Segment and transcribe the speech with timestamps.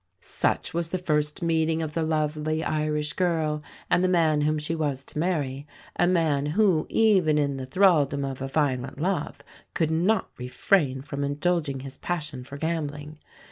[0.23, 4.73] Such was the first meeting of the lovely Irish girl, and the man whom she
[4.73, 9.37] was to marry a man who, even in the thraldom of a violent love,
[9.75, 13.19] could not refrain from indulging his passion for gambling.